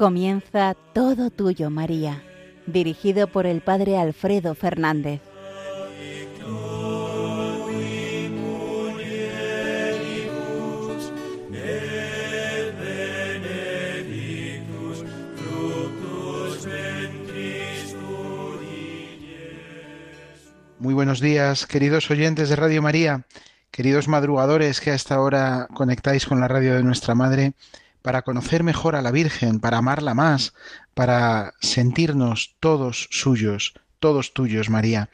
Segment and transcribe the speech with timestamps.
[0.00, 2.22] Comienza Todo Tuyo, María,
[2.66, 5.20] dirigido por el Padre Alfredo Fernández.
[20.78, 23.26] Muy buenos días, queridos oyentes de Radio María,
[23.70, 27.52] queridos madrugadores que a esta hora conectáis con la radio de nuestra Madre
[28.02, 30.54] para conocer mejor a la Virgen, para amarla más,
[30.94, 35.10] para sentirnos todos suyos, todos tuyos, María.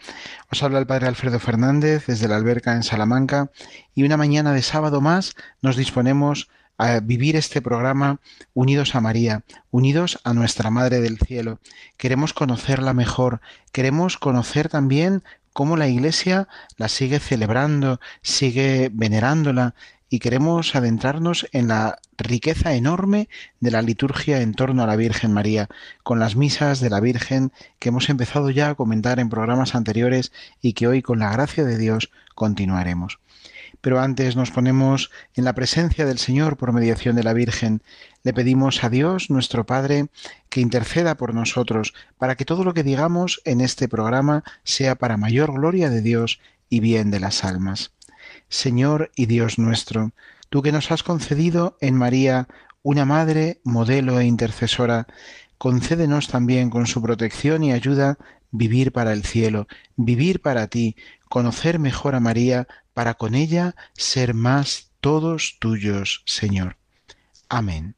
[0.51, 3.51] Os habla el Padre Alfredo Fernández desde la alberca en Salamanca
[3.95, 8.21] y una mañana de sábado más nos disponemos a vivir este programa
[8.55, 11.59] unidos a María, unidos a nuestra Madre del Cielo.
[11.97, 13.41] Queremos conocerla mejor,
[13.73, 19.75] queremos conocer también cómo la Iglesia la sigue celebrando, sigue venerándola,
[20.09, 23.29] y queremos adentrarnos en la riqueza enorme
[23.61, 25.69] de la liturgia en torno a la Virgen María,
[26.03, 30.33] con las misas de la Virgen que hemos empezado ya a comentar en programas anteriores
[30.63, 33.19] y que hoy con la gracia de Dios continuaremos.
[33.81, 37.83] Pero antes nos ponemos en la presencia del Señor por mediación de la Virgen.
[38.23, 40.09] Le pedimos a Dios, nuestro Padre,
[40.49, 45.17] que interceda por nosotros, para que todo lo que digamos en este programa sea para
[45.17, 47.93] mayor gloria de Dios y bien de las almas.
[48.49, 50.13] Señor y Dios nuestro,
[50.49, 52.49] tú que nos has concedido en María
[52.83, 55.07] una madre, modelo e intercesora,
[55.59, 58.19] concédenos también con su protección y ayuda
[58.51, 60.97] vivir para el cielo, vivir para ti,
[61.29, 66.77] conocer mejor a María, para con ella ser más todos tuyos, Señor.
[67.49, 67.95] Amén.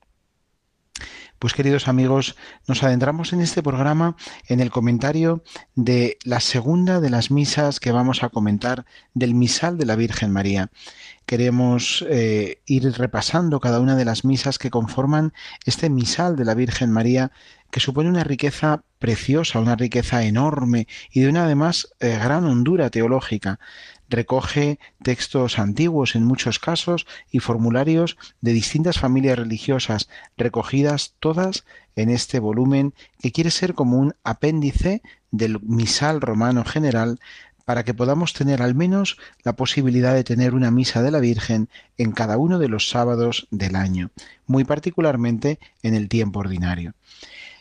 [1.38, 2.34] Pues queridos amigos,
[2.66, 4.16] nos adentramos en este programa
[4.48, 5.44] en el comentario
[5.76, 10.32] de la segunda de las misas que vamos a comentar del misal de la Virgen
[10.32, 10.72] María.
[11.26, 15.32] Queremos eh, ir repasando cada una de las misas que conforman
[15.64, 17.30] este misal de la Virgen María
[17.70, 22.90] que supone una riqueza preciosa, una riqueza enorme y de una además eh, gran hondura
[22.90, 23.60] teológica
[24.08, 31.64] recoge textos antiguos en muchos casos y formularios de distintas familias religiosas, recogidas todas
[31.96, 37.18] en este volumen que quiere ser como un apéndice del misal romano general
[37.64, 41.68] para que podamos tener al menos la posibilidad de tener una misa de la Virgen
[41.98, 44.10] en cada uno de los sábados del año,
[44.46, 46.94] muy particularmente en el tiempo ordinario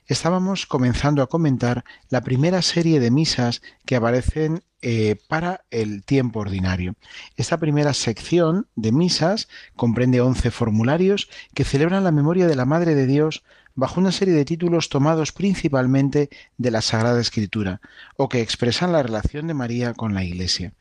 [0.07, 6.39] estábamos comenzando a comentar la primera serie de misas que aparecen eh, para el tiempo
[6.39, 6.95] ordinario.
[7.35, 12.95] Esta primera sección de misas comprende 11 formularios que celebran la memoria de la Madre
[12.95, 17.81] de Dios bajo una serie de títulos tomados principalmente de la Sagrada Escritura
[18.17, 20.73] o que expresan la relación de María con la Iglesia.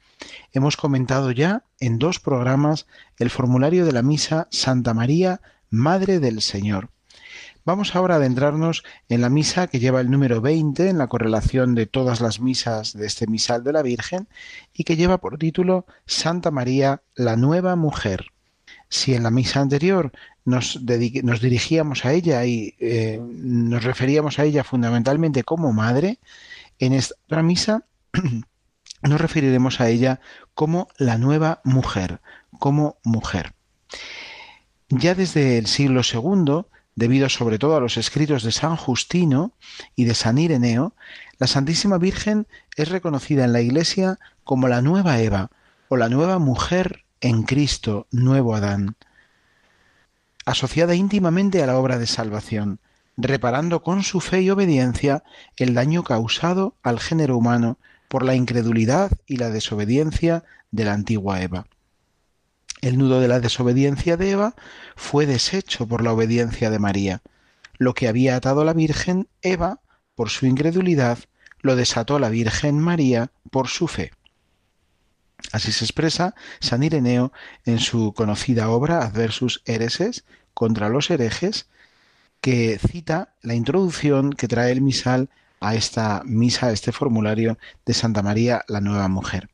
[0.52, 2.86] Hemos comentado ya en dos programas
[3.18, 6.90] el formulario de la misa Santa María, Madre del Señor,
[7.66, 11.74] Vamos ahora a adentrarnos en la misa que lleva el número 20 en la correlación
[11.74, 14.28] de todas las misas de este misal de la Virgen
[14.72, 18.26] y que lleva por título Santa María, la nueva mujer.
[18.88, 20.12] Si en la misa anterior
[20.44, 26.20] nos, dirigíamos a ella y eh, nos referíamos a ella fundamentalmente como madre,
[26.78, 27.84] en esta misa
[29.02, 30.20] nos referiremos a ella
[30.54, 32.20] como la nueva mujer,
[32.60, 33.54] como mujer.
[34.88, 36.64] Ya desde el siglo II,
[36.96, 39.52] debido sobre todo a los escritos de San Justino
[39.94, 40.94] y de San Ireneo,
[41.38, 45.50] la Santísima Virgen es reconocida en la Iglesia como la nueva Eva
[45.88, 48.96] o la nueva mujer en Cristo, nuevo Adán,
[50.46, 52.80] asociada íntimamente a la obra de salvación,
[53.16, 55.22] reparando con su fe y obediencia
[55.56, 57.78] el daño causado al género humano
[58.08, 61.66] por la incredulidad y la desobediencia de la antigua Eva.
[62.80, 64.54] El nudo de la desobediencia de Eva
[64.96, 67.22] fue deshecho por la obediencia de María.
[67.78, 69.80] Lo que había atado la Virgen Eva
[70.16, 71.18] por su incredulidad,
[71.60, 74.10] lo desató la Virgen María por su fe.
[75.52, 77.32] Así se expresa San Ireneo
[77.64, 80.24] en su conocida obra Adversus Hereses
[80.54, 81.68] contra los herejes,
[82.40, 85.28] que cita la introducción que trae el misal
[85.60, 89.50] a esta misa, a este formulario de Santa María, la nueva mujer.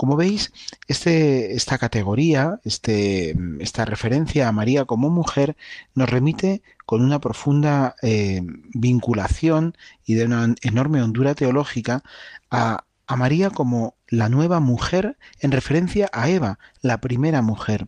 [0.00, 0.50] Como veis,
[0.88, 5.58] este, esta categoría, este, esta referencia a María como mujer,
[5.94, 8.40] nos remite con una profunda eh,
[8.72, 9.76] vinculación
[10.06, 12.02] y de una enorme hondura teológica
[12.50, 17.86] a, a María como la nueva mujer en referencia a Eva, la primera mujer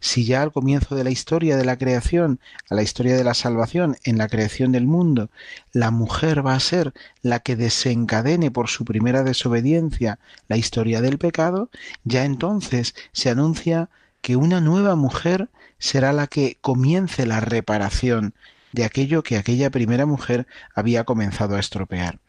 [0.00, 2.40] si ya al comienzo de la historia de la creación,
[2.70, 5.30] a la historia de la salvación, en la creación del mundo,
[5.72, 6.92] la mujer va a ser
[7.22, 11.70] la que desencadene por su primera desobediencia la historia del pecado,
[12.04, 13.90] ya entonces se anuncia
[14.20, 15.48] que una nueva mujer
[15.78, 18.34] será la que comience la reparación,
[18.72, 22.20] de aquello que aquella primera mujer había comenzado a estropear.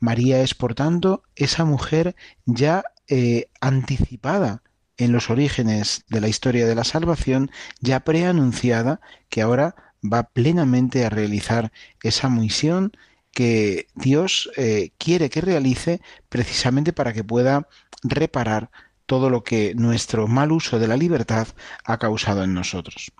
[0.00, 4.62] María es, por tanto, esa mujer ya eh, anticipada
[5.00, 7.50] en los orígenes de la historia de la salvación,
[7.80, 9.00] ya preanunciada,
[9.30, 9.74] que ahora
[10.04, 12.92] va plenamente a realizar esa misión
[13.32, 17.66] que Dios eh, quiere que realice precisamente para que pueda
[18.02, 18.70] reparar
[19.06, 21.48] todo lo que nuestro mal uso de la libertad
[21.84, 23.10] ha causado en nosotros.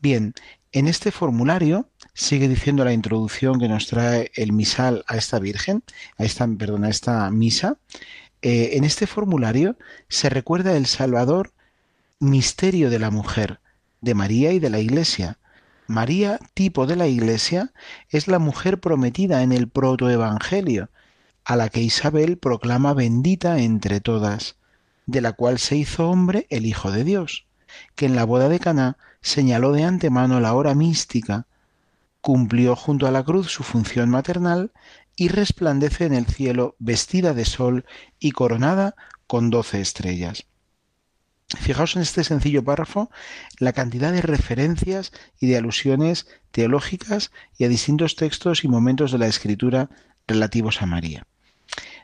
[0.00, 0.34] Bien,
[0.72, 5.82] en este formulario sigue diciendo la introducción que nos trae el misal a esta Virgen,
[6.18, 7.78] a esta, perdón, a esta misa.
[8.42, 9.76] Eh, en este formulario
[10.08, 11.52] se recuerda el Salvador
[12.20, 13.60] misterio de la mujer,
[14.00, 15.38] de María y de la Iglesia.
[15.86, 17.72] María, tipo de la Iglesia,
[18.10, 20.90] es la mujer prometida en el protoevangelio,
[21.44, 24.56] a la que Isabel proclama bendita entre todas,
[25.06, 27.46] de la cual se hizo hombre el Hijo de Dios,
[27.94, 31.46] que en la boda de Caná señaló de antemano la hora mística,
[32.20, 34.72] cumplió junto a la cruz su función maternal
[35.18, 37.84] y resplandece en el cielo vestida de sol
[38.20, 38.94] y coronada
[39.26, 40.46] con doce estrellas.
[41.48, 43.10] Fijaos en este sencillo párrafo
[43.58, 49.18] la cantidad de referencias y de alusiones teológicas y a distintos textos y momentos de
[49.18, 49.90] la escritura
[50.28, 51.26] relativos a María.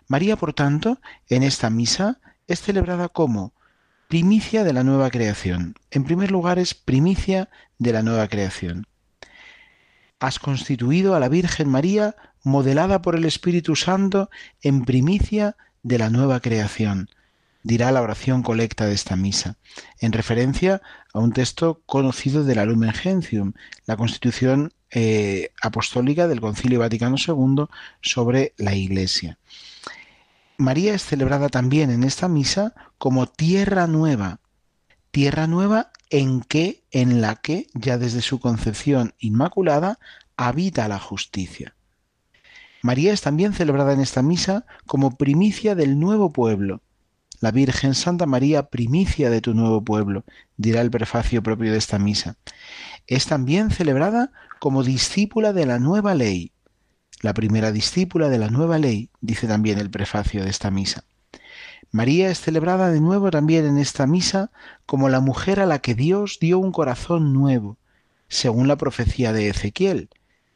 [0.08, 2.18] María, por tanto, en esta misa
[2.48, 3.54] es celebrada como
[4.08, 5.76] primicia de la nueva creación.
[5.92, 8.88] En primer lugar es primicia de la nueva creación.
[10.18, 14.30] Has constituido a la Virgen María, modelada por el Espíritu Santo,
[14.62, 17.08] en primicia de la nueva creación
[17.64, 19.56] dirá la oración colecta de esta misa,
[19.98, 20.82] en referencia
[21.12, 23.54] a un texto conocido de la Lumen Gentium,
[23.86, 27.64] la constitución eh, apostólica del Concilio Vaticano II
[28.00, 29.38] sobre la Iglesia.
[30.58, 34.40] María es celebrada también en esta misa como tierra nueva,
[35.10, 39.98] tierra nueva en que, en la que, ya desde su concepción inmaculada,
[40.36, 41.74] habita la justicia.
[42.84, 46.82] María es también celebrada en esta misa como primicia del nuevo pueblo,
[47.40, 50.26] la Virgen Santa María, primicia de tu nuevo pueblo,
[50.58, 52.36] dirá el prefacio propio de esta misa.
[53.06, 56.52] Es también celebrada como discípula de la nueva ley.
[57.22, 61.04] La primera discípula de la nueva ley, dice también el prefacio de esta misa.
[61.90, 64.50] María es celebrada de nuevo también en esta misa
[64.84, 67.78] como la mujer a la que Dios dio un corazón nuevo,
[68.28, 70.10] según la profecía de Ezequiel.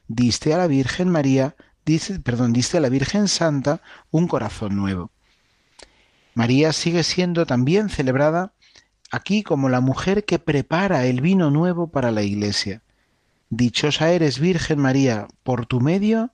[0.09, 1.57] Diste a la Virgen María,
[2.23, 3.81] perdón, diste a la Virgen Santa
[4.11, 5.11] un corazón nuevo.
[6.35, 8.53] María sigue siendo también celebrada
[9.11, 12.83] aquí como la mujer que prepara el vino nuevo para la iglesia.
[13.51, 16.33] Dichosa eres, Virgen María, por tu medio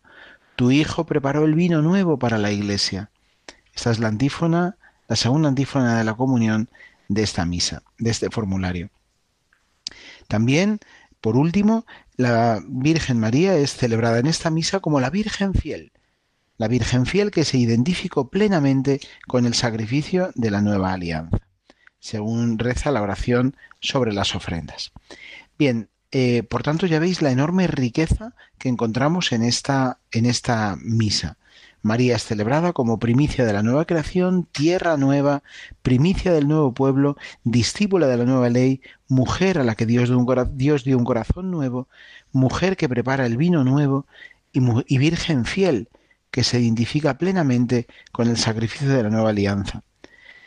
[0.56, 3.10] tu Hijo preparó el vino nuevo para la iglesia.
[3.74, 4.76] Esta es la antífona,
[5.08, 6.68] la segunda antífona de la comunión
[7.08, 8.90] de esta misa, de este formulario.
[10.28, 10.78] También,
[11.24, 11.86] por último,
[12.18, 15.90] la Virgen María es celebrada en esta misa como la Virgen fiel,
[16.58, 21.38] la Virgen fiel que se identificó plenamente con el sacrificio de la nueva alianza,
[21.98, 24.92] según reza la oración sobre las ofrendas.
[25.58, 30.76] Bien, eh, por tanto ya veis la enorme riqueza que encontramos en esta, en esta
[30.82, 31.38] misa.
[31.84, 35.42] María es celebrada como primicia de la nueva creación, tierra nueva,
[35.82, 40.96] primicia del nuevo pueblo, discípula de la nueva ley, mujer a la que Dios dio
[40.96, 41.86] un, corazón nuevo,
[42.32, 44.06] mujer que prepara el vino nuevo
[44.52, 45.90] y virgen fiel,
[46.30, 49.82] que se identifica plenamente con el sacrificio de la nueva alianza.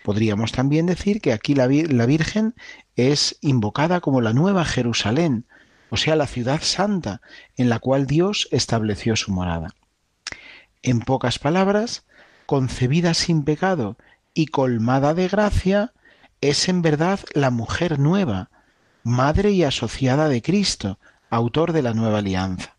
[0.04, 2.56] Podríamos también decir que aquí la, Virgen
[2.96, 5.46] es invocada como la nueva Jerusalén,
[5.92, 7.22] o sea, la ciudad santa
[7.58, 9.76] en la cual Dios estableció su morada.
[10.88, 12.06] En pocas palabras,
[12.46, 13.98] concebida sin pecado
[14.34, 15.92] y colmada de gracia,
[16.40, 18.52] es en verdad la mujer nueva,
[19.04, 20.98] madre y asociada de Cristo,
[21.30, 22.78] autor de la nueva alianza.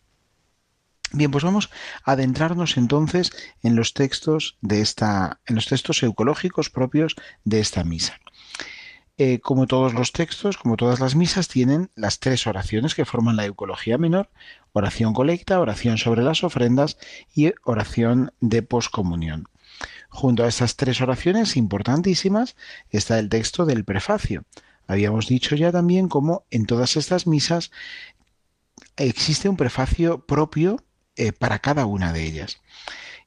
[1.13, 1.69] Bien, pues vamos
[2.03, 3.31] a adentrarnos entonces
[3.63, 8.19] en los textos de esta, en los textos eucológicos propios de esta misa.
[9.21, 13.35] Eh, como todos los textos, como todas las misas, tienen las tres oraciones que forman
[13.35, 14.31] la eucología menor,
[14.73, 16.99] oración colecta, oración sobre las ofrendas
[17.35, 19.49] y oración de poscomunión.
[20.09, 22.55] Junto a estas tres oraciones importantísimas
[22.91, 24.45] está el texto del prefacio.
[24.87, 27.73] Habíamos dicho ya también cómo en todas estas misas
[28.97, 30.85] existe un prefacio propio
[31.17, 32.61] eh, para cada una de ellas.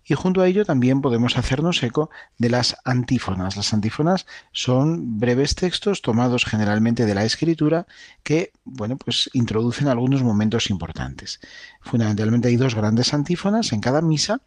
[0.06, 3.56] Y junto a ello también podemos hacernos eco de las antífonas.
[3.56, 7.86] Las antífonas son breves textos tomados generalmente de la escritura
[8.24, 11.40] que, bueno, pues introducen algunos momentos importantes.
[11.82, 14.42] Fundamentalmente hay dos grandes antífonas en cada misa,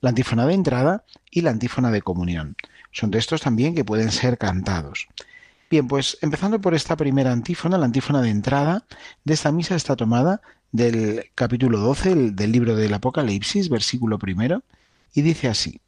[0.00, 2.56] la antífona de entrada y la antífona de comunión.
[2.92, 5.08] Son textos también que pueden ser cantados.
[5.68, 8.84] Bien, pues empezando por esta primera antífona, la antífona de entrada
[9.24, 14.62] de esta misa está tomada del capítulo 12 del libro del Apocalipsis, versículo primero,
[15.16, 15.80] y dice así,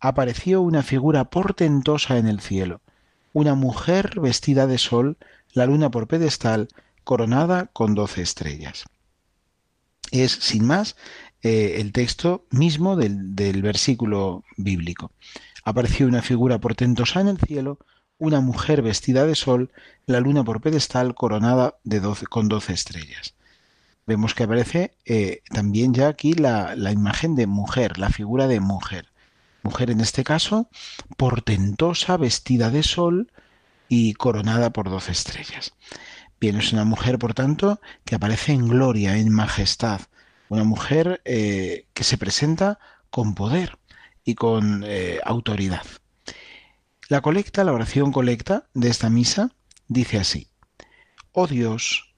[0.00, 2.82] apareció una figura portentosa en el cielo,
[3.32, 5.16] una mujer vestida de sol,
[5.52, 6.68] la luna por pedestal,
[7.04, 8.84] coronada con doce estrellas.
[10.10, 10.96] Es, sin más,
[11.40, 15.12] eh, el texto mismo del, del versículo bíblico.
[15.62, 17.78] Apareció una figura portentosa en el cielo,
[18.18, 19.70] una mujer vestida de sol,
[20.06, 23.33] la luna por pedestal coronada de con doce estrellas.
[24.06, 28.60] Vemos que aparece eh, también ya aquí la, la imagen de mujer, la figura de
[28.60, 29.08] mujer.
[29.62, 30.68] Mujer en este caso,
[31.16, 33.32] portentosa, vestida de sol
[33.88, 35.72] y coronada por doce estrellas.
[36.40, 40.02] Bien, es una mujer, por tanto, que aparece en gloria, en majestad.
[40.50, 43.78] Una mujer eh, que se presenta con poder
[44.24, 45.86] y con eh, autoridad.
[47.08, 49.52] La colecta, la oración colecta de esta misa,
[49.88, 50.48] dice así.
[51.32, 52.13] Oh Dios,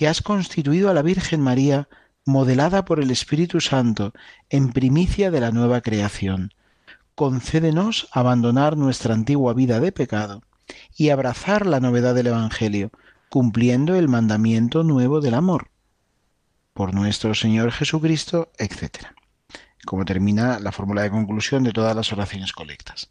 [0.00, 1.86] que has constituido a la Virgen María
[2.24, 4.14] modelada por el Espíritu Santo
[4.48, 6.54] en primicia de la nueva creación,
[7.14, 10.42] concédenos abandonar nuestra antigua vida de pecado
[10.96, 12.90] y abrazar la novedad del Evangelio,
[13.28, 15.68] cumpliendo el mandamiento nuevo del amor.
[16.72, 19.08] Por nuestro Señor Jesucristo, etc.
[19.84, 23.10] Como termina la fórmula de conclusión de todas las oraciones colectas.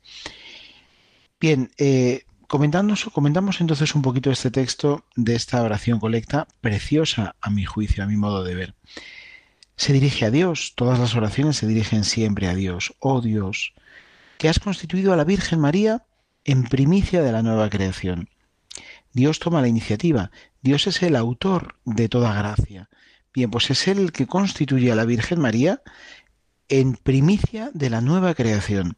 [1.40, 7.64] Bien, eh, comentamos entonces un poquito este texto de esta oración colecta, preciosa a mi
[7.64, 8.76] juicio, a mi modo de ver.
[9.76, 12.96] Se dirige a Dios, todas las oraciones se dirigen siempre a Dios.
[13.00, 13.74] Oh Dios,
[14.40, 16.06] que has constituido a la Virgen María
[16.44, 18.30] en primicia de la nueva creación.
[19.14, 22.90] Dios toma la iniciativa, Dios es el autor de toda gracia.
[23.32, 25.84] Bien, pues es Él el que constituye a la Virgen María
[26.68, 28.98] en primicia de la nueva creación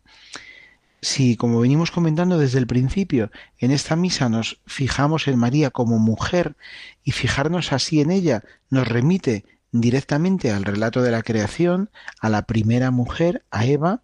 [1.02, 5.98] si, como venimos comentando desde el principio, en esta misa nos fijamos en María como
[5.98, 6.56] mujer
[7.04, 11.90] y fijarnos así en ella nos remite directamente al relato de la creación,
[12.20, 14.04] a la primera mujer, a Eva,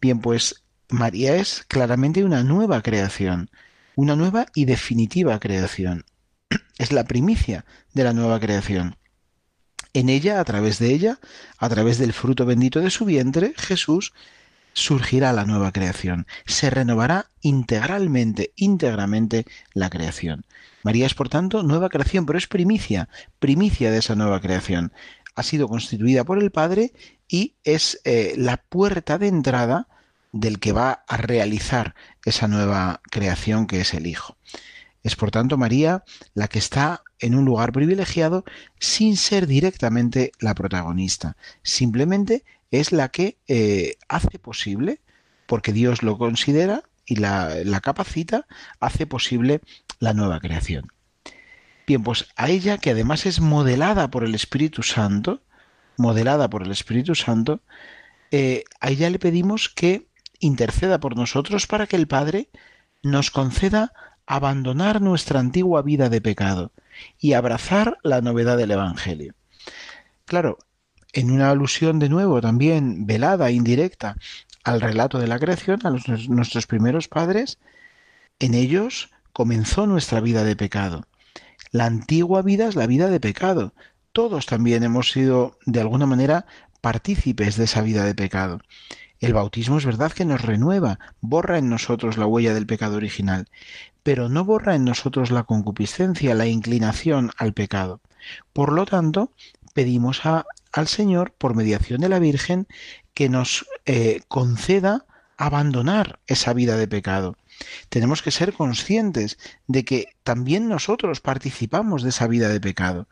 [0.00, 3.50] bien, pues María es claramente una nueva creación,
[3.94, 6.04] una nueva y definitiva creación.
[6.78, 8.96] Es la primicia de la nueva creación.
[9.92, 11.20] En ella, a través de ella,
[11.58, 14.12] a través del fruto bendito de su vientre, Jesús
[14.74, 20.44] surgirá la nueva creación, se renovará integralmente, íntegramente la creación.
[20.82, 24.92] María es, por tanto, nueva creación, pero es primicia, primicia de esa nueva creación.
[25.34, 26.92] Ha sido constituida por el Padre
[27.26, 29.88] y es eh, la puerta de entrada
[30.32, 34.36] del que va a realizar esa nueva creación que es el Hijo.
[35.04, 36.02] Es por tanto María
[36.34, 38.44] la que está en un lugar privilegiado
[38.80, 41.36] sin ser directamente la protagonista.
[41.62, 42.44] Simplemente
[42.80, 45.00] es la que eh, hace posible,
[45.46, 48.46] porque Dios lo considera y la, capacita,
[48.80, 49.60] hace posible
[49.98, 50.88] la nueva creación.
[51.86, 55.42] Bien, pues a ella, que además es modelada por el Espíritu Santo,
[55.98, 57.60] modelada por el Espíritu Santo,
[58.30, 60.08] eh, a ella le pedimos que
[60.40, 62.48] interceda por nosotros para que el Padre
[63.02, 63.92] nos conceda
[64.26, 66.72] abandonar nuestra antigua vida de pecado
[67.18, 69.34] y abrazar la novedad del Evangelio.
[70.24, 70.58] Claro,
[71.14, 74.16] en una alusión de nuevo también velada, indirecta,
[74.64, 77.58] al relato de la creación, a nuestros primeros padres,
[78.40, 81.06] en ellos comenzó nuestra vida de pecado.
[81.70, 83.74] La antigua vida es la vida de pecado.
[84.12, 86.46] Todos también hemos sido, de alguna manera,
[86.80, 88.60] partícipes de esa vida de pecado.
[89.20, 93.48] El bautismo es verdad que nos renueva, borra en nosotros la huella del pecado original,
[94.02, 98.00] pero no borra en nosotros la concupiscencia, la inclinación al pecado.
[98.52, 99.32] Por lo tanto,
[99.72, 102.66] pedimos a, al Señor, por mediación de la Virgen,
[103.14, 107.36] que nos eh, conceda abandonar esa vida de pecado.
[107.88, 109.38] Tenemos que ser conscientes
[109.68, 113.06] de que también nosotros participamos de esa vida de pecado.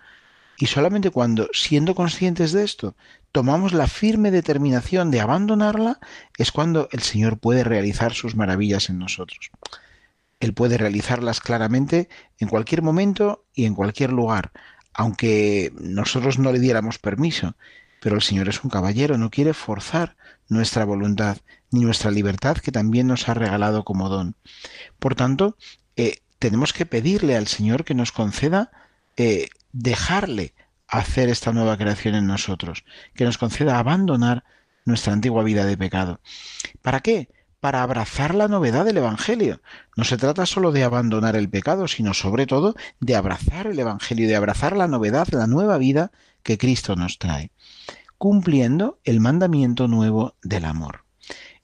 [0.59, 2.97] Y solamente cuando, siendo conscientes de esto,
[3.31, 6.00] tomamos la firme determinación de abandonarla,
[6.38, 9.50] es cuando el Señor puede realizar sus maravillas en nosotros.
[10.40, 14.50] Él puede realizarlas claramente en cualquier momento y en cualquier lugar,
[14.95, 17.55] aunque nosotros no le diéramos permiso.
[18.01, 20.17] Pero el Señor es un caballero, no quiere forzar
[20.49, 21.39] nuestra voluntad
[21.71, 24.35] ni nuestra libertad que también nos ha regalado como don.
[24.99, 25.57] Por tanto,
[25.97, 28.71] eh, tenemos que pedirle al Señor que nos conceda
[29.17, 30.55] eh, dejarle
[30.89, 32.85] hacer esta nueva creación en nosotros,
[33.15, 34.45] que nos conceda abandonar
[34.85, 36.21] nuestra antigua vida de pecado.
[36.83, 37.29] ¿Para qué?
[37.62, 39.62] Para abrazar la novedad del Evangelio.
[39.97, 44.26] No se trata solo de abandonar el pecado, sino sobre todo de abrazar el Evangelio,
[44.26, 46.11] de abrazar la novedad, la nueva vida
[46.42, 47.52] que Cristo nos trae,
[48.19, 51.04] cumpliendo el mandamiento nuevo del amor.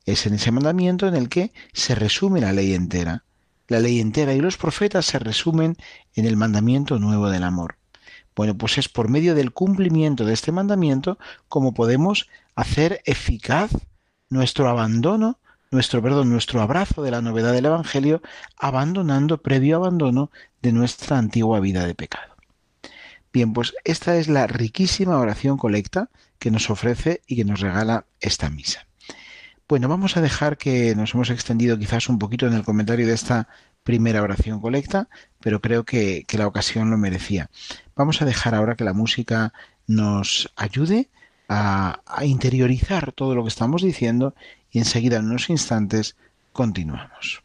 [0.06, 3.24] Es en ese mandamiento en el que se resume la ley entera.
[3.66, 5.76] La ley entera y los profetas se resumen
[6.14, 7.74] en el mandamiento nuevo del amor.
[8.36, 13.72] Bueno, pues es por medio del cumplimiento de este mandamiento como podemos hacer eficaz
[14.30, 15.40] nuestro abandono,
[15.70, 18.22] nuestro perdón, nuestro abrazo de la novedad del evangelio,
[18.56, 20.30] abandonando previo abandono
[20.62, 22.36] de nuestra antigua vida de pecado.
[23.32, 28.06] Bien, pues esta es la riquísima oración colecta que nos ofrece y que nos regala
[28.20, 28.86] esta misa.
[29.68, 33.12] Bueno, vamos a dejar que nos hemos extendido quizás un poquito en el comentario de
[33.12, 33.48] esta
[33.82, 35.08] primera oración colecta,
[35.40, 37.50] pero creo que, la ocasión lo merecía.
[37.94, 39.52] Vamos a dejar ahora que la música
[39.86, 41.10] nos ayude
[41.48, 44.34] a, a interiorizar todo lo que estamos diciendo
[44.70, 46.16] y enseguida en unos instantes
[46.52, 47.42] continuamos.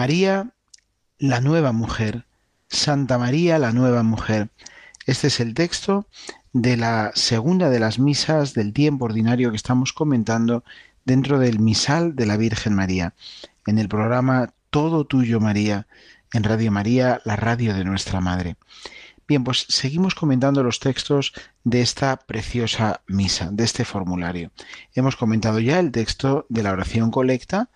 [0.00, 0.54] María,
[1.18, 2.24] la nueva mujer.
[2.68, 4.48] Santa María, la nueva mujer.
[5.04, 6.06] Este es el texto
[6.54, 10.64] de la segunda de las misas del tiempo ordinario que estamos comentando
[11.04, 13.12] dentro del misal de la Virgen María,
[13.66, 15.86] en el programa Todo Tuyo María,
[16.32, 18.56] en Radio María, la radio de nuestra Madre.
[19.28, 24.50] Bien, pues seguimos comentando los textos de esta preciosa misa, de este formulario.
[24.94, 27.68] Hemos comentado ya el texto de la oración colecta,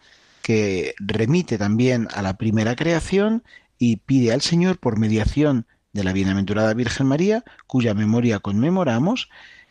[0.44, 3.44] que remite también a la primera creación
[3.78, 9.30] y pide al Señor por mediación de la bienaventurada Virgen María, cuya memoria conmemoramos,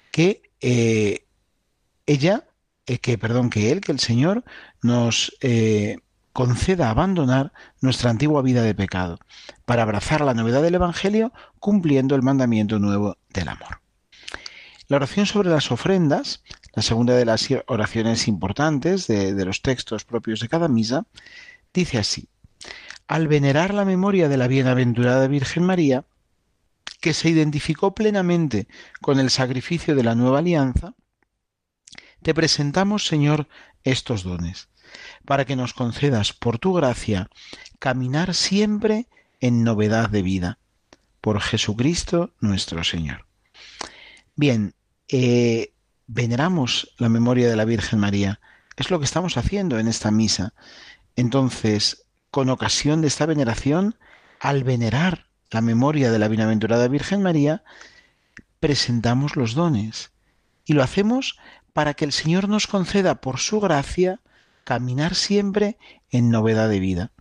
[0.10, 1.28] que eh,
[2.08, 2.48] ella,
[2.88, 4.46] eh, que perdón, que él, que el Señor
[4.82, 5.98] nos eh,
[6.32, 9.20] conceda abandonar nuestra antigua vida de pecado,
[9.66, 13.80] para abrazar la novedad del Evangelio, cumpliendo el mandamiento nuevo del amor.
[14.88, 16.42] La oración sobre las ofrendas
[16.74, 21.06] la segunda de las oraciones importantes de, los textos propios de cada misa,
[21.74, 22.28] dice así,
[23.08, 26.06] al venerar la memoria de la bienaventurada Virgen María,
[27.00, 28.68] que se identificó plenamente
[29.02, 30.96] con el sacrificio de la nueva alianza,
[32.24, 33.48] te presentamos, Señor,
[33.84, 34.70] estos dones,
[35.26, 37.30] para que nos concedas por tu gracia
[37.78, 39.08] caminar siempre
[39.42, 40.60] en novedad de vida,
[41.22, 43.28] por Jesucristo nuestro Señor.
[44.36, 44.74] Bien,
[45.10, 45.73] eh,
[46.14, 48.40] veneramos la memoria de la Virgen María.
[48.78, 50.54] Es lo que estamos haciendo en esta misa.
[51.16, 53.96] Entonces, con ocasión de esta veneración,
[54.40, 57.64] al venerar la memoria de la bienaventurada Virgen María,
[58.60, 60.12] presentamos los dones.
[60.66, 61.40] Y lo hacemos
[61.74, 64.22] para que el Señor nos conceda por su gracia
[64.64, 65.78] caminar siempre
[66.10, 67.12] en novedad de vida.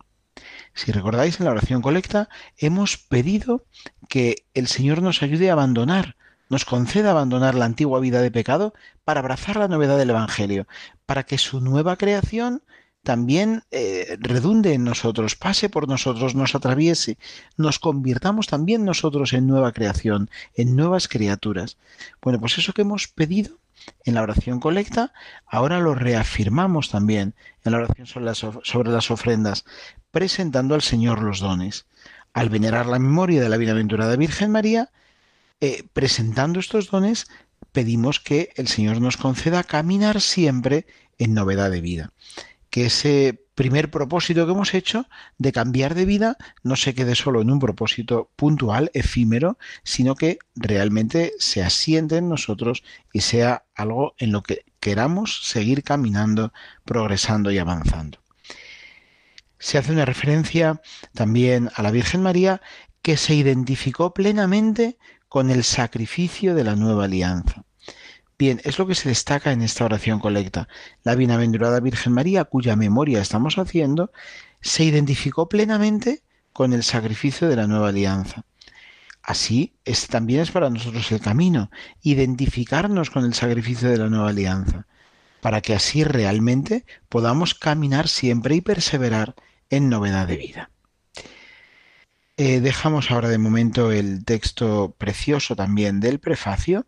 [0.75, 3.65] Si recordáis en la oración colecta, hemos pedido
[4.07, 6.15] que el Señor nos ayude a abandonar
[6.53, 10.67] nos conceda abandonar la antigua vida de pecado para abrazar la novedad del Evangelio,
[11.07, 12.61] para que su nueva creación
[13.01, 17.17] también eh, redunde en nosotros, pase por nosotros, nos atraviese,
[17.57, 21.77] nos convirtamos también nosotros en nueva creación, en nuevas criaturas.
[22.21, 23.57] Bueno, pues eso que hemos pedido
[24.05, 25.11] en la oración colecta,
[25.47, 27.33] ahora lo reafirmamos también
[27.65, 29.65] en la oración sobre las, sobre las ofrendas,
[30.11, 31.87] presentando al Señor los dones.
[32.31, 34.91] Al venerar la memoria de la bienaventurada Virgen María,
[35.65, 37.25] eh, presentando estos dones,
[37.71, 40.85] pedimos que el Señor nos conceda caminar siempre
[41.17, 42.11] en novedad de vida.
[42.69, 47.41] Que ese primer propósito que hemos hecho de cambiar de vida no se quede solo
[47.41, 54.15] en un propósito puntual, efímero, sino que realmente se asiente en nosotros y sea algo
[54.17, 56.51] en lo que queramos seguir caminando,
[56.83, 58.19] progresando y avanzando.
[59.59, 60.81] Se hace una referencia
[61.13, 62.59] también a la Virgen María
[63.01, 64.97] que se identificó plenamente
[65.33, 67.65] con el sacrificio de la nueva alianza.
[68.37, 70.67] Bien, es lo que se destaca en esta oración colecta.
[71.01, 74.11] La bienaventurada Virgen María, cuya memoria estamos haciendo,
[74.61, 76.21] se identificó plenamente
[76.53, 78.45] con el sacrificio de la nueva alianza.
[79.23, 81.71] Así es, también es para nosotros el camino,
[82.03, 84.85] identificarnos con el sacrificio de la nueva alianza,
[85.41, 89.33] para que así realmente podamos caminar siempre y perseverar
[89.71, 90.69] en novedad de vida.
[92.35, 96.87] Eh, dejamos ahora de momento el texto precioso también del prefacio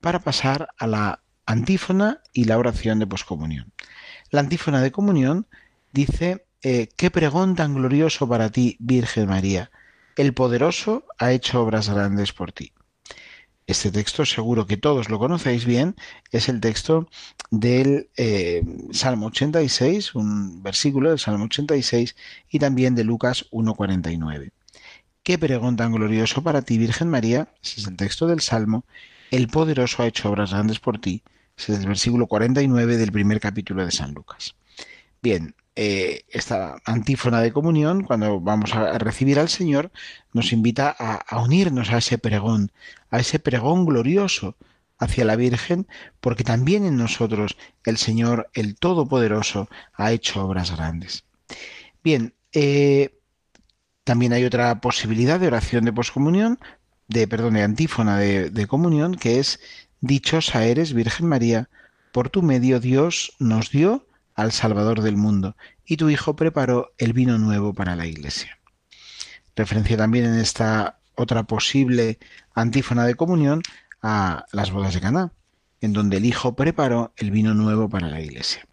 [0.00, 3.72] para pasar a la antífona y la oración de poscomunión.
[4.30, 5.46] La antífona de comunión
[5.92, 9.70] dice, eh, qué pregón tan glorioso para ti, Virgen María.
[10.16, 12.72] El poderoso ha hecho obras grandes por ti.
[13.66, 15.96] Este texto seguro que todos lo conocéis bien,
[16.32, 17.10] es el texto
[17.50, 22.16] del eh, Salmo 86, un versículo del Salmo 86
[22.48, 24.52] y también de Lucas 1.49.
[25.28, 28.86] Qué pregón tan glorioso para ti, Virgen María, ese es el texto del Salmo,
[29.30, 31.22] el poderoso ha hecho obras grandes por ti.
[31.54, 34.54] Ese es el versículo 49 del primer capítulo de San Lucas.
[35.20, 39.92] Bien, eh, esta antífona de comunión, cuando vamos a recibir al Señor,
[40.32, 42.72] nos invita a, a unirnos a ese pregón,
[43.10, 44.56] a ese pregón glorioso
[44.96, 45.86] hacia la Virgen,
[46.22, 51.24] porque también en nosotros el Señor, el Todopoderoso, ha hecho obras grandes.
[52.02, 53.17] Bien, eh,
[54.08, 56.58] también hay otra posibilidad de oración de poscomunión,
[57.08, 59.60] de, perdón, de antífona de, comunión, que es
[60.00, 61.68] Dichosa eres, Virgen María,
[62.10, 67.12] por tu medio Dios nos dio al Salvador del mundo, y tu Hijo preparó el
[67.12, 68.58] vino nuevo para la Iglesia.
[69.54, 72.18] Referencia también en esta otra posible
[72.54, 73.60] antífona de comunión
[74.00, 75.32] a las bodas de Caná,
[75.82, 78.66] en donde el Hijo preparó el vino nuevo para la Iglesia.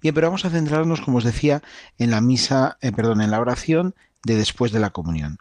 [0.00, 1.62] Bien, pero vamos a centrarnos, como os decía,
[1.98, 3.94] en la misa, eh, perdón, en la oración
[4.26, 5.38] de después de la comunión.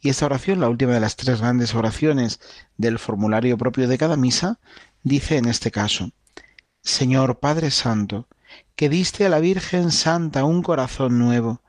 [0.00, 2.40] Y esta oración, la última de las tres grandes oraciones
[2.76, 4.58] del formulario propio de cada misa,
[5.02, 6.10] dice en este caso,
[6.82, 8.26] Señor Padre Santo,
[8.76, 11.60] que diste a la Virgen Santa un corazón nuevo,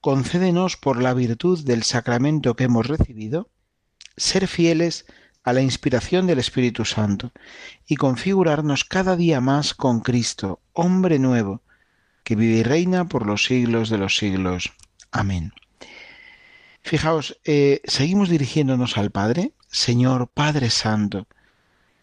[0.00, 3.50] concédenos por la virtud del sacramento que hemos recibido,
[4.16, 5.04] ser fieles
[5.44, 7.32] a la inspiración del Espíritu Santo
[7.86, 11.62] y configurarnos cada día más con Cristo, hombre nuevo,
[12.24, 14.72] que vive y reina por los siglos de los siglos.
[15.10, 15.52] Amén.
[16.88, 21.28] Fijaos, eh, seguimos dirigiéndonos al Padre, Señor Padre Santo,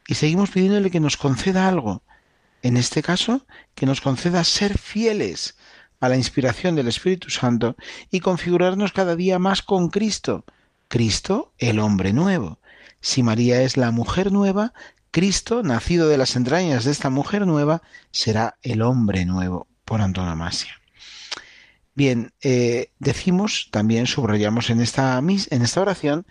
[0.08, 2.04] y seguimos pidiéndole que nos conceda algo.
[2.62, 5.58] En este caso, que nos conceda ser fieles
[6.00, 7.76] a la inspiración del Espíritu Santo
[8.12, 10.46] y configurarnos cada día más con Cristo.
[10.88, 12.60] Cristo, el hombre nuevo.
[13.02, 14.72] Si María es la mujer nueva,
[15.10, 20.80] Cristo, nacido de las entrañas de esta mujer nueva, será el hombre nuevo por antonomasia.
[21.96, 26.26] Bien, eh, decimos, también subrayamos en esta, en esta oración,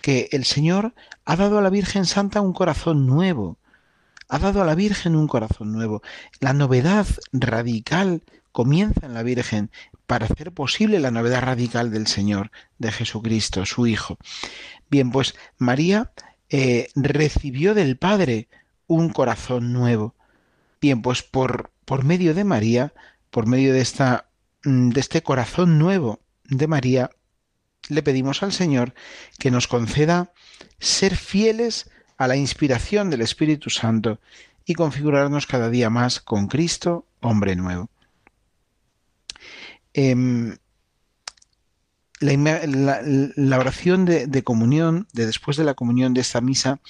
[0.00, 3.58] que el Señor ha dado a la Virgen Santa un corazón nuevo,
[4.28, 6.02] ha dado a la Virgen un corazón nuevo.
[6.38, 9.70] La novedad radical comienza en la Virgen
[10.06, 14.18] para hacer posible la novedad radical del Señor, de Jesucristo, su Hijo.
[14.88, 16.12] Bien, pues María
[16.48, 18.48] eh, recibió del Padre
[18.86, 20.14] un corazón nuevo.
[20.80, 22.92] Bien, pues por, por medio de María,
[23.30, 24.27] por medio de esta
[24.64, 27.10] de este corazón nuevo de María,
[27.88, 28.94] le pedimos al Señor
[29.38, 30.32] que nos conceda
[30.78, 34.20] ser fieles a la inspiración del Espíritu Santo
[34.64, 37.88] y configurarnos cada día más con Cristo, hombre nuevo.
[39.94, 40.58] Em,
[42.20, 46.80] la, oración de, de, comunión, de después de la comunión de esta misa,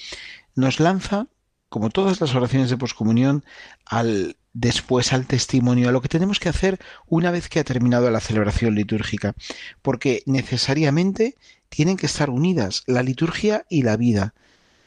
[0.55, 1.27] nos lanza,
[1.69, 3.45] como todas las oraciones de poscomunión,
[3.85, 8.09] al, después al testimonio, a lo que tenemos que hacer una vez que ha terminado
[8.11, 9.35] la celebración litúrgica,
[9.81, 11.35] porque necesariamente
[11.69, 14.33] tienen que estar unidas la liturgia y la vida.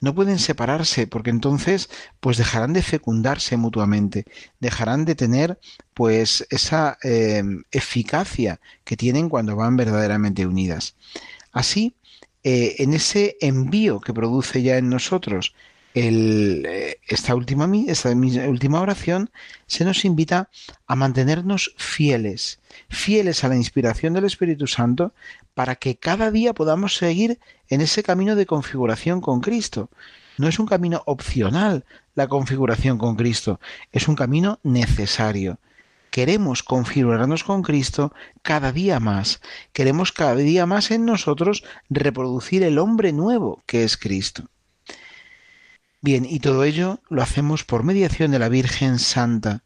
[0.00, 4.24] No pueden separarse porque entonces pues dejarán de fecundarse mutuamente,
[4.58, 5.60] dejarán de tener
[5.94, 10.96] pues esa em, eficacia que tienen cuando van verdaderamente unidas.
[11.52, 11.94] Así,
[12.42, 15.54] eh, en ese envío que produce ya en nosotros
[15.94, 18.08] eh, esta, esta
[18.48, 19.30] última oración
[19.66, 20.48] se nos invita
[20.86, 25.12] a mantenernos fieles, fieles a la inspiración del Espíritu Santo,
[25.54, 29.90] para que cada día podamos seguir en ese camino de configuración con Cristo.
[30.38, 33.60] No es un camino opcional la configuración con Cristo,
[33.92, 35.58] es un camino necesario.
[36.10, 39.40] Queremos configurarnos con Cristo cada día más.
[39.72, 44.44] Queremos cada día más en nosotros reproducir el hombre nuevo que es Cristo.
[46.04, 49.62] Bien, y todo ello lo hacemos por mediación de la Virgen Santa,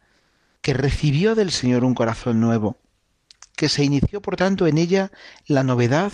[0.60, 2.76] que recibió del Señor un corazón nuevo,
[3.56, 5.10] que se inició por tanto en ella
[5.46, 6.12] la novedad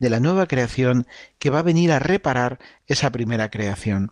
[0.00, 1.06] de la nueva creación
[1.38, 4.10] que va a venir a reparar esa primera creación.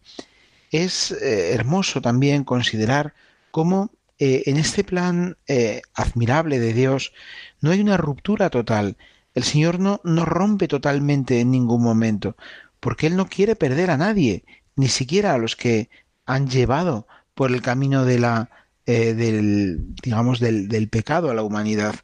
[0.70, 3.14] Es eh, hermoso también considerar
[3.50, 3.90] cómo
[4.20, 7.12] eh, en este plan eh, admirable de Dios
[7.60, 8.96] no hay una ruptura total.
[9.34, 12.36] El Señor no, no rompe totalmente en ningún momento,
[12.78, 14.44] porque Él no quiere perder a nadie,
[14.78, 15.90] ni siquiera a los que
[16.24, 18.50] han llevado por el camino de la,
[18.86, 21.94] del, digamos, del, del pecado a la humanidad.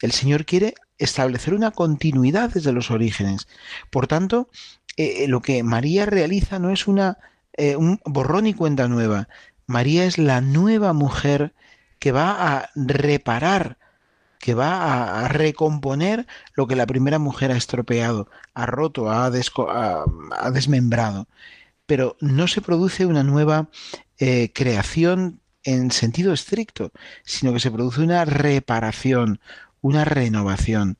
[0.00, 3.46] El Señor quiere establecer una continuidad desde los orígenes.
[3.90, 4.48] Por tanto,
[4.96, 7.18] eh, eh, lo que María realiza no es una
[7.56, 9.28] eh, un borrón y cuenta nueva.
[9.66, 11.54] María es la nueva mujer
[11.98, 13.78] que va a reparar,
[14.40, 20.50] que va a, recomponer lo que la primera mujer ha estropeado, ha roto, ha, ha,
[20.50, 21.28] desmembrado.
[21.86, 23.68] Pero no se produce una nueva
[24.52, 26.92] creación en sentido estricto,
[27.24, 29.40] sino que se produce una reparación,
[29.80, 30.98] una renovación.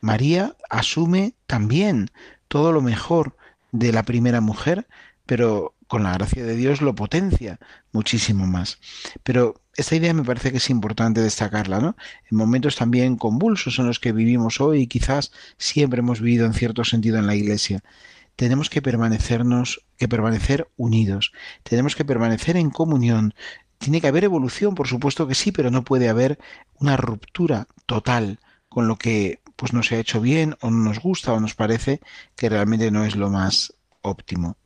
[0.00, 2.10] María asume también
[2.48, 3.36] todo lo mejor
[3.72, 4.86] de la primera mujer,
[5.26, 7.58] pero con la gracia de Dios lo potencia
[7.92, 8.78] muchísimo más.
[9.22, 11.96] Pero esta idea me parece que es importante destacarla, ¿no?
[12.30, 16.84] En momentos también convulsos en los que vivimos hoy quizás siempre hemos vivido en cierto
[16.84, 17.82] sentido en la Iglesia.
[18.36, 21.32] Tenemos que permanecernos, que permanecer unidos.
[21.62, 23.34] Tenemos que permanecer en comunión,
[23.78, 26.38] tiene que haber evolución, por supuesto que sí, pero no puede haber
[26.78, 31.00] una ruptura total con lo que pues no se ha hecho bien o no nos
[31.00, 32.00] gusta o nos parece
[32.34, 34.56] que realmente no es lo más óptimo.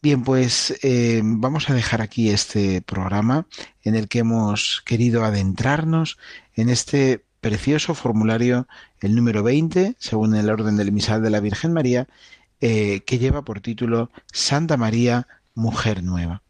[0.00, 3.46] Bien, pues eh, vamos a dejar aquí este programa
[3.82, 6.18] en el que hemos querido adentrarnos
[6.54, 8.68] en este precioso formulario,
[9.00, 12.06] el número 20, según el orden del emisal de la Virgen María,
[12.60, 16.42] eh, que lleva por título Santa María, Mujer Nueva.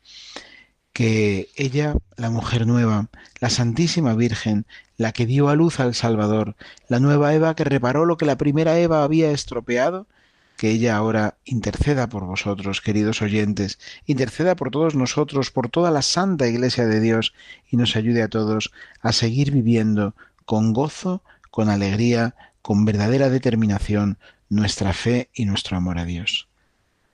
[0.92, 3.09] Que ella, la mujer nueva,
[3.40, 4.66] la Santísima Virgen,
[4.97, 6.57] la que dio a luz al Salvador,
[6.88, 10.09] la nueva Eva que reparó lo que la primera Eva había estropeado,
[10.57, 16.03] que ella ahora interceda por vosotros, queridos oyentes, interceda por todos nosotros, por toda la
[16.03, 17.33] Santa Iglesia de Dios,
[17.71, 24.18] y nos ayude a todos a seguir viviendo con gozo, con alegría, con verdadera determinación,
[24.48, 26.48] nuestra fe y nuestro amor a Dios.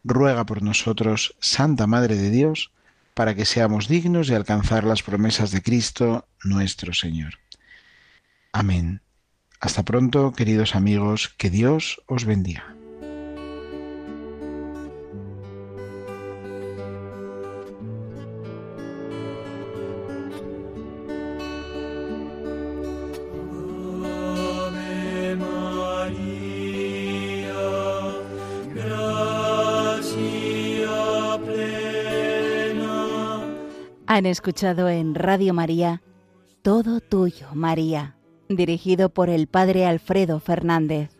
[0.04, 2.72] Ruega por nosotros, Santa Madre de Dios,
[3.14, 7.38] para que seamos dignos de alcanzar las promesas de Cristo nuestro Señor.
[8.52, 9.00] Amén.
[9.60, 12.74] Hasta pronto, queridos amigos, que Dios os bendiga.
[34.14, 36.00] Han escuchado en Radio María
[36.62, 38.14] Todo Tuyo, María,
[38.48, 41.13] dirigido por el Padre Alfredo Fernández.